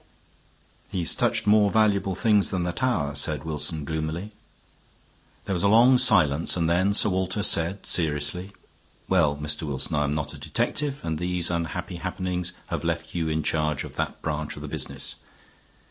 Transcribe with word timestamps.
"He 0.89 0.97
has 1.01 1.13
touched 1.13 1.45
more 1.45 1.69
valuable 1.69 2.15
things 2.15 2.49
than 2.49 2.63
the 2.63 2.71
tower," 2.71 3.13
said 3.13 3.43
Wilson, 3.43 3.85
gloomily. 3.85 4.31
There 5.45 5.53
was 5.53 5.61
a 5.61 5.67
long 5.67 5.99
silence, 5.99 6.57
and 6.57 6.67
then 6.67 6.95
Sir 6.95 7.09
Walter 7.09 7.43
said, 7.43 7.85
seriously: 7.85 8.51
"Well, 9.07 9.35
Mr. 9.37 9.61
Wilson, 9.61 9.93
I 9.95 10.05
am 10.05 10.11
not 10.15 10.33
a 10.33 10.39
detective, 10.39 11.01
and 11.03 11.19
these 11.19 11.51
unhappy 11.51 11.97
happenings 11.97 12.53
have 12.69 12.83
left 12.83 13.13
you 13.13 13.29
in 13.29 13.43
charge 13.43 13.83
of 13.83 13.95
that 13.97 14.23
branch 14.23 14.55
of 14.55 14.63
the 14.63 14.67
business. 14.67 15.17